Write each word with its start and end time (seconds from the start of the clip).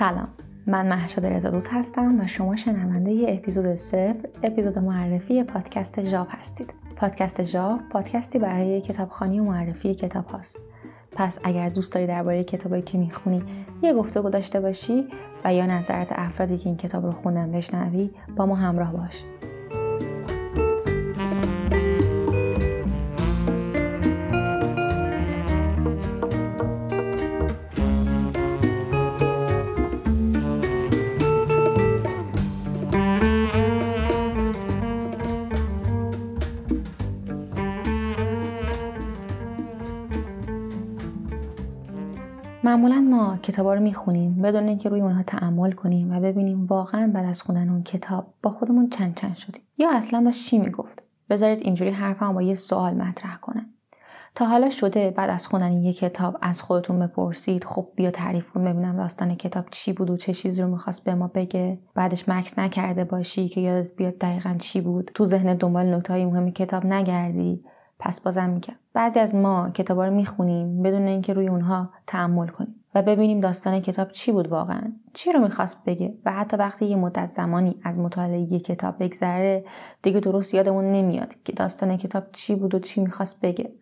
سلام. 0.00 0.28
من 0.66 0.88
محشاد 0.88 1.26
رضا 1.26 1.50
دوست 1.50 1.68
هستم 1.72 2.20
و 2.20 2.26
شما 2.26 2.56
شنونده 2.56 3.12
ی 3.12 3.26
اپیزود 3.28 3.74
صفر 3.74 4.16
اپیزود 4.42 4.78
معرفی 4.78 5.42
پادکست 5.42 6.02
ژاو 6.02 6.26
هستید. 6.30 6.74
پادکست 6.96 7.42
ژاو 7.42 7.78
پادکستی 7.90 8.38
برای 8.38 8.80
کتابخانی 8.80 9.40
و 9.40 9.44
معرفی 9.44 9.94
کتاب 9.94 10.26
هاست. 10.26 10.66
پس 11.12 11.38
اگر 11.44 11.68
دوست 11.68 11.94
داری 11.94 12.06
درباره 12.06 12.44
کتابی 12.44 12.82
که 12.82 12.98
می‌خونی 12.98 13.42
یه 13.82 13.94
گفتگو 13.94 14.30
داشته 14.30 14.60
باشی 14.60 15.08
و 15.44 15.54
یا 15.54 15.66
نظرت 15.66 16.12
افرادی 16.16 16.58
که 16.58 16.66
این 16.66 16.76
کتاب 16.76 17.06
رو 17.06 17.12
خوندن 17.12 17.52
بشنوی 17.52 18.10
با 18.36 18.46
ما 18.46 18.54
همراه 18.54 18.92
باش. 18.92 19.24
معمولا 42.70 43.00
ما 43.00 43.36
کتابا 43.36 43.74
رو 43.74 43.80
می‌خونیم 43.80 44.42
بدون 44.42 44.68
اینکه 44.68 44.88
روی 44.88 45.00
اونها 45.00 45.22
تعمل 45.22 45.72
کنیم 45.72 46.12
و 46.12 46.20
ببینیم 46.20 46.66
واقعا 46.66 47.10
بعد 47.14 47.26
از 47.26 47.42
خوندن 47.42 47.68
اون 47.68 47.82
کتاب 47.82 48.34
با 48.42 48.50
خودمون 48.50 48.88
چند 48.88 49.14
چند 49.14 49.36
شدیم. 49.36 49.62
یا 49.78 49.90
اصلا 49.92 50.22
داشت 50.24 50.46
چی 50.46 50.58
می‌گفت؟ 50.58 51.02
بذارید 51.30 51.58
اینجوری 51.62 51.90
حرفم 51.90 52.34
با 52.34 52.42
یه 52.42 52.54
سوال 52.54 52.94
مطرح 52.94 53.36
کنم. 53.36 53.66
تا 54.34 54.46
حالا 54.46 54.70
شده 54.70 55.10
بعد 55.10 55.30
از 55.30 55.46
خوندن 55.46 55.72
یک 55.72 55.98
کتاب 55.98 56.36
از 56.42 56.62
خودتون 56.62 56.98
بپرسید 56.98 57.64
خب 57.64 57.88
بیا 57.96 58.10
تعریف 58.10 58.50
کن 58.50 58.64
ببینم 58.64 58.96
داستان 58.96 59.34
کتاب 59.34 59.64
چی 59.70 59.92
بود 59.92 60.10
و 60.10 60.16
چه 60.16 60.34
چیزی 60.34 60.62
رو 60.62 60.68
می‌خواست 60.68 61.04
به 61.04 61.14
ما 61.14 61.26
بگه. 61.26 61.78
بعدش 61.94 62.28
مکس 62.28 62.58
نکرده 62.58 63.04
باشی 63.04 63.48
که 63.48 63.60
یادت 63.60 63.96
بیاد 63.96 64.18
دقیقا 64.18 64.54
چی 64.58 64.80
بود. 64.80 65.10
تو 65.14 65.24
ذهن 65.24 65.54
دنبال 65.54 65.94
نکتهای 65.94 66.26
مهم 66.26 66.50
کتاب 66.50 66.86
نگردی. 66.86 67.64
پس 68.00 68.20
بازم 68.20 68.50
میگم 68.50 68.74
بعضی 68.92 69.20
از 69.20 69.34
ما 69.34 69.70
کتابا 69.70 70.06
رو 70.06 70.14
می‌خونیم 70.14 70.82
بدون 70.82 71.06
اینکه 71.06 71.32
روی 71.32 71.48
اونها 71.48 71.90
تعمل 72.06 72.46
کنیم 72.46 72.74
و 72.94 73.02
ببینیم 73.02 73.40
داستان 73.40 73.80
کتاب 73.80 74.12
چی 74.12 74.32
بود 74.32 74.48
واقعا 74.48 74.92
چی 75.14 75.32
رو 75.32 75.40
می‌خواست 75.40 75.84
بگه 75.84 76.14
و 76.24 76.32
حتی 76.32 76.56
وقتی 76.56 76.86
یه 76.86 76.96
مدت 76.96 77.26
زمانی 77.26 77.76
از 77.84 77.98
مطالعه 77.98 78.52
یه 78.52 78.60
کتاب 78.60 79.02
بگذره 79.02 79.64
دیگه 80.02 80.20
درست 80.20 80.54
یادمون 80.54 80.84
نمیاد 80.92 81.34
که 81.44 81.52
داستان 81.52 81.96
کتاب 81.96 82.24
چی 82.32 82.54
بود 82.54 82.74
و 82.74 82.78
چی 82.78 83.00
می‌خواست 83.00 83.40
بگه. 83.40 83.72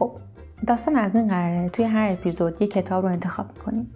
خب 0.00 0.12
داستان 0.66 0.96
از 0.96 1.16
این 1.16 1.28
قراره 1.28 1.68
توی 1.68 1.84
هر 1.84 2.12
اپیزود 2.12 2.62
یک 2.62 2.70
کتاب 2.70 3.04
رو 3.04 3.12
انتخاب 3.12 3.46
می‌کنیم. 3.56 3.94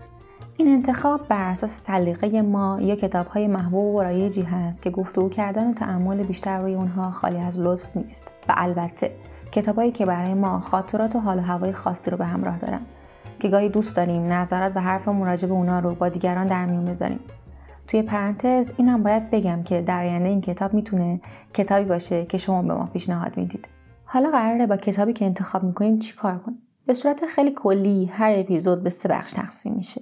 این 0.57 0.69
انتخاب 0.69 1.29
بر 1.29 1.49
اساس 1.49 1.71
سلیقه 1.71 2.43
ما 2.43 2.79
یا 2.81 2.97
کتاب 2.97 3.27
های 3.27 3.49
محبوب 3.49 3.95
و 3.95 4.03
رایجی 4.03 4.43
هست 4.43 4.83
که 4.83 4.91
گفتگو 4.91 5.29
کردن 5.29 5.71
و 5.71 5.73
تعمل 5.73 6.23
بیشتر 6.23 6.59
روی 6.59 6.75
اونها 6.75 7.11
خالی 7.11 7.39
از 7.39 7.59
لطف 7.59 7.97
نیست. 7.97 8.33
و 8.49 8.55
البته 8.57 9.11
کتابایی 9.53 9.93
که 9.93 10.07
برای 10.07 10.35
ما 10.35 10.59
خاطرات 10.59 11.17
و 11.17 11.19
حال 11.19 11.39
و 11.39 11.43
هوای 11.43 11.73
خاصی 11.73 12.11
رو 12.11 12.17
به 12.17 12.25
همراه 12.25 12.59
دارن 12.59 12.81
که 13.41 13.49
گاهی 13.49 13.69
دوست 13.69 13.97
داریم 13.97 14.33
نظرات 14.33 14.77
و 14.77 14.81
حرف 14.81 15.09
مراجع 15.09 15.49
به 15.49 15.55
اونا 15.55 15.79
رو 15.79 15.95
با 15.95 16.09
دیگران 16.09 16.47
در 16.47 16.67
میون 16.67 16.85
بذاریم. 16.85 17.21
توی 17.87 18.03
پرانتز 18.03 18.73
اینم 18.77 19.03
باید 19.03 19.31
بگم 19.31 19.63
که 19.63 19.81
در 19.81 20.03
آینده 20.03 20.29
این 20.29 20.41
کتاب 20.41 20.75
می‌تونه 20.75 21.21
کتابی 21.55 21.85
باشه 21.85 22.25
که 22.25 22.39
شما 22.39 22.63
به 22.63 22.75
ما 22.75 22.87
پیشنهاد 22.93 23.37
می‌دید. 23.37 23.74
حالا 24.15 24.31
قراره 24.31 24.67
با 24.67 24.77
کتابی 24.77 25.13
که 25.13 25.25
انتخاب 25.25 25.63
می‌کنیم 25.63 25.99
چی 25.99 26.15
کار 26.15 26.39
کنیم؟ 26.39 26.59
به 26.87 26.95
صورت 26.95 27.27
خیلی 27.27 27.51
کلی 27.51 28.05
هر 28.05 28.33
اپیزود 28.35 28.83
به 28.83 28.91
سه 28.91 29.09
بخش 29.09 29.33
تقسیم 29.33 29.75
میشه. 29.75 30.01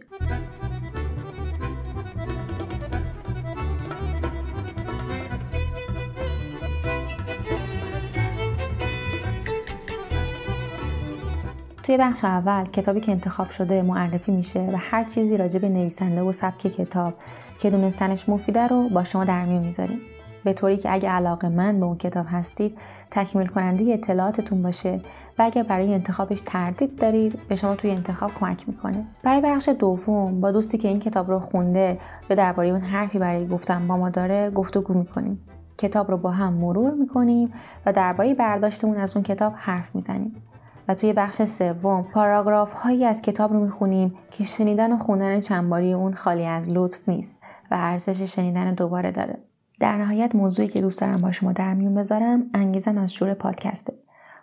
توی 11.82 11.96
بخش 11.96 12.24
اول 12.24 12.64
کتابی 12.64 13.00
که 13.00 13.12
انتخاب 13.12 13.50
شده 13.50 13.82
معرفی 13.82 14.32
میشه 14.32 14.60
و 14.60 14.76
هر 14.76 15.04
چیزی 15.04 15.36
راجع 15.36 15.58
به 15.58 15.68
نویسنده 15.68 16.22
و 16.22 16.32
سبک 16.32 16.58
کتاب 16.58 17.14
که 17.58 17.70
دونستنش 17.70 18.28
مفیده 18.28 18.66
رو 18.66 18.88
با 18.88 19.04
شما 19.04 19.24
در 19.24 19.44
میون 19.44 19.62
می‌ذاریم. 19.62 20.00
به 20.44 20.52
طوری 20.52 20.76
که 20.76 20.92
اگه 20.92 21.10
علاقه 21.10 21.48
من 21.48 21.80
به 21.80 21.86
اون 21.86 21.96
کتاب 21.96 22.26
هستید 22.28 22.78
تکمیل 23.10 23.46
کننده 23.46 23.92
اطلاعاتتون 23.92 24.62
باشه 24.62 25.00
و 25.38 25.42
اگر 25.42 25.62
برای 25.62 25.94
انتخابش 25.94 26.40
تردید 26.40 26.98
دارید 26.98 27.38
به 27.48 27.54
شما 27.54 27.74
توی 27.74 27.90
انتخاب 27.90 28.30
کمک 28.34 28.68
می‌کنه. 28.68 29.06
برای 29.22 29.40
بخش 29.40 29.68
دوم 29.68 30.40
با 30.40 30.50
دوستی 30.50 30.78
که 30.78 30.88
این 30.88 30.98
کتاب 30.98 31.30
رو 31.30 31.38
خونده 31.38 31.98
یا 32.30 32.36
درباره 32.36 32.68
اون 32.68 32.80
حرفی 32.80 33.18
برای 33.18 33.48
گفتن 33.48 33.88
با 33.88 33.96
ما 33.96 34.10
داره 34.10 34.50
گفتگو 34.50 34.94
می‌کنیم. 34.94 35.40
کتاب 35.78 36.10
رو 36.10 36.16
با 36.16 36.30
هم 36.30 36.52
مرور 36.52 36.94
می‌کنیم 36.94 37.52
و 37.86 37.92
درباره 37.92 38.34
برداشتمون 38.34 38.96
از 38.96 39.16
اون 39.16 39.22
کتاب 39.22 39.52
حرف 39.56 39.94
می‌زنیم. 39.94 40.42
و 40.88 40.94
توی 40.94 41.12
بخش 41.12 41.42
سوم 41.42 42.02
پاراگراف 42.02 42.72
هایی 42.72 43.04
از 43.04 43.22
کتاب 43.22 43.52
رو 43.52 43.60
می‌خونیم 43.60 44.14
که 44.30 44.44
شنیدن 44.44 44.92
و 44.92 44.96
خوندن 44.96 45.40
چندباری 45.40 45.92
اون 45.92 46.12
خالی 46.12 46.44
از 46.44 46.72
لطف 46.72 47.08
نیست 47.08 47.42
و 47.70 47.74
ارزش 47.80 48.34
شنیدن 48.34 48.74
دوباره 48.74 49.10
داره. 49.10 49.38
در 49.82 49.96
نهایت 49.96 50.34
موضوعی 50.34 50.68
که 50.68 50.80
دوست 50.80 51.00
دارم 51.00 51.20
با 51.20 51.30
شما 51.30 51.52
در 51.52 51.74
میون 51.74 51.94
بذارم 51.94 52.50
انگیزم 52.54 52.98
از 52.98 53.12
شور 53.12 53.34
پادکسته. 53.34 53.92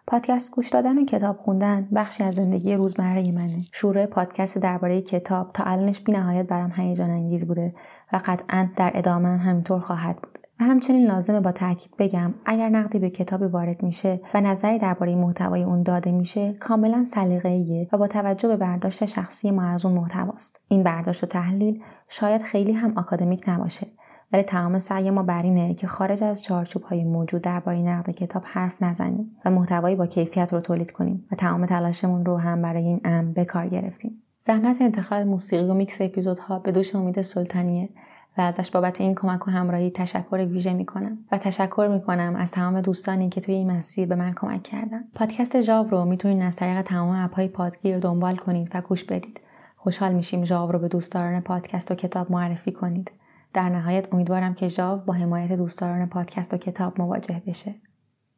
پادکست 0.07 0.55
گوش 0.55 0.69
دادن 0.69 0.97
و 0.97 1.05
کتاب 1.05 1.37
خوندن 1.37 1.87
بخشی 1.95 2.23
از 2.23 2.35
زندگی 2.35 2.73
روزمره 2.73 3.31
منه. 3.31 3.65
شروع 3.71 4.05
پادکست 4.05 4.57
درباره 4.57 5.01
کتاب 5.01 5.51
تا 5.51 5.63
الانش 5.63 6.01
بی 6.01 6.11
نهایت 6.11 6.47
برام 6.47 6.71
هیجان 6.75 7.09
انگیز 7.09 7.47
بوده 7.47 7.75
و 8.13 8.21
قطعا 8.25 8.69
در 8.75 8.91
ادامه 8.95 9.27
هم 9.27 9.49
همینطور 9.49 9.79
خواهد 9.79 10.15
بود. 10.15 10.37
و 10.59 10.63
همچنین 10.63 11.07
لازمه 11.07 11.39
با 11.39 11.51
تاکید 11.51 11.91
بگم 11.99 12.33
اگر 12.45 12.69
نقدی 12.69 12.99
به 12.99 13.09
کتابی 13.09 13.45
وارد 13.45 13.83
میشه 13.83 14.21
و 14.33 14.41
نظری 14.41 14.77
درباره 14.77 15.15
محتوای 15.15 15.63
اون 15.63 15.83
داده 15.83 16.11
میشه 16.11 16.53
کاملا 16.53 17.03
سلیقه‌ایه 17.03 17.89
و 17.93 17.97
با 17.97 18.07
توجه 18.07 18.47
به 18.47 18.57
برداشت 18.57 19.05
شخصی 19.05 19.51
ما 19.51 19.63
از 19.63 19.85
اون 19.85 19.95
محتواست. 19.95 20.61
این 20.67 20.83
برداشت 20.83 21.23
و 21.23 21.27
تحلیل 21.27 21.81
شاید 22.09 22.41
خیلی 22.41 22.73
هم 22.73 22.93
آکادمیک 22.97 23.43
نباشه. 23.47 23.87
ولی 24.33 24.43
تمام 24.43 24.79
سعی 24.79 25.09
ما 25.09 25.23
بر 25.23 25.43
اینه 25.43 25.73
که 25.73 25.87
خارج 25.87 26.23
از 26.23 26.43
چارچوب 26.43 26.83
های 26.83 27.03
موجود 27.03 27.41
درباره 27.41 27.81
نقد 27.81 28.09
کتاب 28.09 28.43
حرف 28.45 28.83
نزنیم 28.83 29.37
و 29.45 29.49
محتوایی 29.49 29.95
با 29.95 30.07
کیفیت 30.07 30.53
رو 30.53 30.61
تولید 30.61 30.91
کنیم 30.91 31.27
و 31.31 31.35
تمام 31.35 31.65
تلاشمون 31.65 32.25
رو 32.25 32.37
هم 32.37 32.61
برای 32.61 32.83
این 32.83 32.99
ام 33.05 33.33
به 33.33 33.45
کار 33.45 33.67
گرفتیم. 33.67 34.23
زحمت 34.39 34.81
انتخاب 34.81 35.19
موسیقی 35.19 35.69
و 35.69 35.73
میکس 35.73 36.01
اپیزودها 36.01 36.59
به 36.59 36.71
دوش 36.71 36.95
امید 36.95 37.21
سلطانیه 37.21 37.89
و 38.37 38.41
ازش 38.41 38.71
بابت 38.71 39.01
این 39.01 39.15
کمک 39.15 39.47
و 39.47 39.51
همراهی 39.51 39.91
تشکر 39.91 40.35
ویژه 40.35 40.73
می‌کنم 40.73 41.17
و 41.31 41.37
تشکر 41.37 41.89
می‌کنم 41.93 42.35
از 42.35 42.51
تمام 42.51 42.81
دوستانی 42.81 43.29
که 43.29 43.41
توی 43.41 43.55
این 43.55 43.71
مسیر 43.71 44.07
به 44.07 44.15
من 44.15 44.33
کمک 44.33 44.63
کردن. 44.63 45.03
پادکست 45.15 45.61
ژاو 45.61 45.89
رو 45.89 46.05
می‌تونید 46.05 46.43
از 46.43 46.55
طریق 46.55 46.81
تمام 46.81 47.09
اپهای 47.09 47.47
پادگیر 47.47 47.99
دنبال 47.99 48.35
کنید 48.35 48.71
و 48.73 48.81
گوش 48.81 49.03
بدید. 49.03 49.41
خوشحال 49.77 50.13
میشیم 50.13 50.45
ژاو 50.45 50.71
رو 50.71 50.79
به 50.79 50.87
دوستداران 50.87 51.41
پادکست 51.41 51.91
و 51.91 51.95
کتاب 51.95 52.31
معرفی 52.31 52.71
کنید. 52.71 53.11
در 53.53 53.69
نهایت 53.69 54.13
امیدوارم 54.13 54.53
که 54.53 54.67
ژاو 54.67 54.99
با 54.99 55.13
حمایت 55.13 55.51
دوستداران 55.51 56.05
پادکست 56.05 56.53
و 56.53 56.57
کتاب 56.57 57.01
مواجه 57.01 57.41
بشه. 57.47 57.75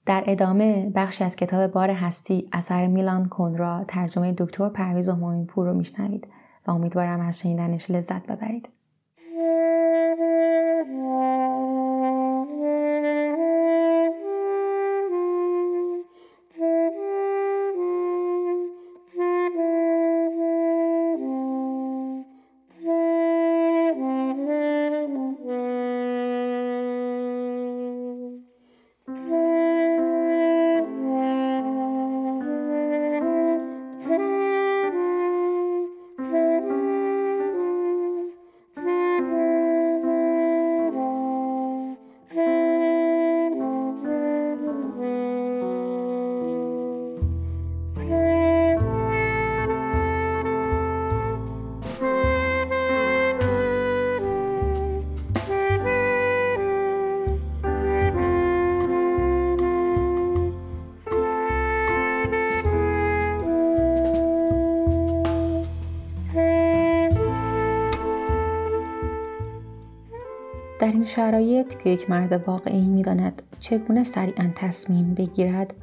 در 0.06 0.24
ادامه 0.28 0.92
بخشی 0.96 1.24
از 1.24 1.36
کتاب 1.36 1.72
بار 1.72 1.90
هستی 1.90 2.50
اثر 2.52 2.88
میلان 2.88 3.26
کندرا 3.26 3.84
ترجمه 3.88 4.34
دکتر 4.38 4.70
پرویز 4.70 5.10
پور 5.48 5.68
رو 5.68 5.74
میشنوید 5.74 6.28
و 6.68 6.72
امیدوارم 6.72 7.20
از 7.20 7.40
شنیدنش 7.40 7.92
لذت 7.92 8.28
ببرید. 8.28 8.70
در 70.82 70.92
این 70.92 71.06
شرایط 71.06 71.78
که 71.78 71.90
یک 71.90 72.10
مرد 72.10 72.48
واقعی 72.48 72.90
می‌داند 72.90 73.42
چگونه 73.60 74.04
سریعا 74.04 74.50
تصمیم 74.56 75.14
بگیرد؟ 75.14 75.74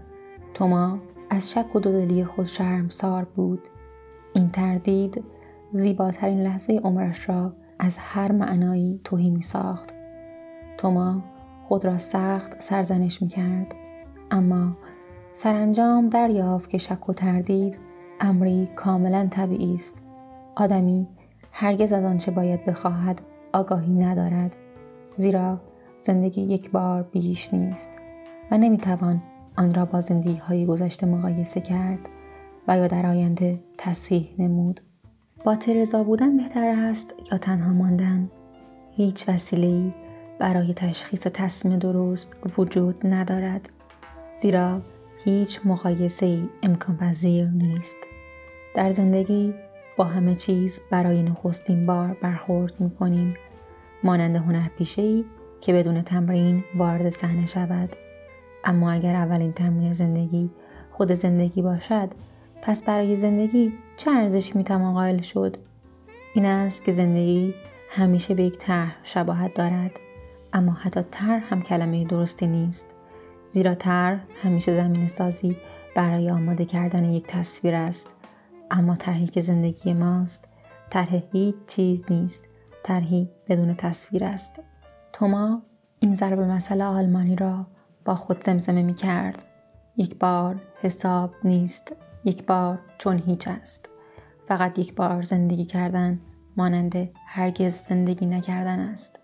توما 0.54 0.98
از 1.30 1.50
شک 1.50 1.76
و 1.76 1.80
دودلی 1.80 2.24
خود 2.24 2.46
شرمسار 2.46 3.24
بود. 3.24 3.68
این 4.34 4.50
تردید 4.50 5.24
زیباترین 5.72 6.42
لحظه 6.42 6.80
عمرش 6.84 7.28
را 7.28 7.52
از 7.78 7.96
هر 7.98 8.32
معنایی 8.32 9.00
توهی 9.04 9.30
می 9.30 9.42
ساخت 9.42 9.94
توما 10.78 11.22
خود 11.68 11.84
را 11.84 11.98
سخت 11.98 12.62
سرزنش 12.62 13.22
می 13.22 13.28
کرد 13.28 13.74
اما 14.30 14.76
سرانجام 15.32 16.08
دریافت 16.08 16.70
که 16.70 16.78
شک 16.78 17.08
و 17.08 17.12
تردید 17.12 17.78
امری 18.20 18.68
کاملا 18.76 19.28
طبیعی 19.30 19.74
است. 19.74 20.02
آدمی 20.56 21.08
هرگز 21.52 21.92
از 21.92 22.04
آنچه 22.04 22.30
باید 22.30 22.64
بخواهد 22.64 23.20
آگاهی 23.52 23.92
ندارد. 23.92 24.56
زیرا 25.18 25.60
زندگی 25.96 26.42
یک 26.42 26.70
بار 26.70 27.02
بیش 27.02 27.54
نیست 27.54 27.90
و 28.50 28.58
نمی‌توان 28.58 29.22
آن 29.56 29.74
را 29.74 29.84
با 29.84 30.00
زندگی 30.00 30.36
های 30.36 30.66
گذشته 30.66 31.06
مقایسه 31.06 31.60
کرد 31.60 32.08
و 32.68 32.76
یا 32.76 32.86
در 32.86 33.06
آینده 33.06 33.60
تصحیح 33.78 34.28
نمود. 34.38 34.80
با 35.44 35.56
ترزا 35.56 36.04
بودن 36.04 36.36
بهتر 36.36 36.68
است 36.68 37.14
یا 37.32 37.38
تنها 37.38 37.72
ماندن؟ 37.72 38.30
هیچ 38.96 39.28
وسیله 39.28 39.94
برای 40.38 40.74
تشخیص 40.74 41.26
تصمیم 41.26 41.78
درست 41.78 42.36
وجود 42.58 43.06
ندارد. 43.06 43.70
زیرا 44.32 44.82
هیچ 45.24 45.60
مقایسه 45.64 46.26
ای 46.26 46.48
امکان 46.62 46.96
پذیر 46.96 47.48
نیست. 47.48 47.96
در 48.74 48.90
زندگی 48.90 49.54
با 49.96 50.04
همه 50.04 50.34
چیز 50.34 50.80
برای 50.90 51.22
نخستین 51.22 51.86
بار 51.86 52.16
برخورد 52.22 52.80
می 52.80 52.90
کنیم 52.90 53.34
مانند 54.04 54.36
هنرپیشه 54.36 55.02
ای 55.02 55.24
که 55.60 55.72
بدون 55.72 56.02
تمرین 56.02 56.64
وارد 56.76 57.10
صحنه 57.10 57.46
شود. 57.46 57.96
اما 58.64 58.90
اگر 58.90 59.16
اولین 59.16 59.52
تمرین 59.52 59.94
زندگی 59.94 60.50
خود 60.90 61.12
زندگی 61.12 61.62
باشد 61.62 62.08
پس 62.62 62.82
برای 62.82 63.16
زندگی 63.16 63.72
چه 63.96 64.10
ارزشی 64.10 64.52
می‌توان 64.54 64.94
قائل 64.94 65.20
شد؟ 65.20 65.56
این 66.34 66.44
است 66.44 66.84
که 66.84 66.92
زندگی 66.92 67.54
همیشه 67.90 68.34
به 68.34 68.44
یک 68.44 68.58
طرح 68.58 68.96
شباهت 69.04 69.54
دارد. 69.54 69.90
اما 70.52 70.72
حتی 70.72 71.00
طرح 71.10 71.42
هم 71.50 71.62
کلمه 71.62 72.04
درستی 72.04 72.46
نیست. 72.46 72.86
زیرا 73.46 73.74
طرح 73.74 74.20
همیشه 74.42 74.74
زمین 74.74 75.08
سازی 75.08 75.56
برای 75.94 76.30
آماده 76.30 76.64
کردن 76.64 77.04
یک 77.04 77.26
تصویر 77.26 77.74
است. 77.74 78.14
اما 78.70 78.96
طرحی 78.96 79.26
که 79.26 79.40
زندگی 79.40 79.94
ماست 79.94 80.48
طرح 80.90 81.22
هیچ 81.32 81.54
چیز 81.66 82.06
نیست. 82.10 82.48
طرحی 82.88 83.30
بدون 83.48 83.74
تصویر 83.74 84.24
است. 84.24 84.62
توما 85.12 85.62
این 86.00 86.14
ضرب 86.14 86.40
مسئله 86.40 86.84
آلمانی 86.84 87.36
را 87.36 87.66
با 88.04 88.14
خود 88.14 88.44
زمزمه 88.44 88.82
می 88.82 88.94
کرد. 88.94 89.44
یک 89.96 90.18
بار 90.18 90.62
حساب 90.82 91.34
نیست 91.44 91.92
یک 92.24 92.46
بار 92.46 92.78
چون 92.98 93.18
هیچ 93.18 93.48
است. 93.48 93.88
فقط 94.48 94.78
یک 94.78 94.94
بار 94.94 95.22
زندگی 95.22 95.64
کردن 95.64 96.20
مانند 96.56 97.10
هرگز 97.26 97.74
زندگی 97.74 98.26
نکردن 98.26 98.78
است. 98.78 99.17